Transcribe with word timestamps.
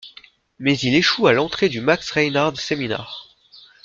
Mais 0.57 0.75
il 0.79 0.95
échoue 0.95 1.27
à 1.27 1.31
l'entrée 1.33 1.69
du 1.69 1.79
Max 1.79 2.09
Reinhardt 2.09 2.55
Seminar. 2.59 3.37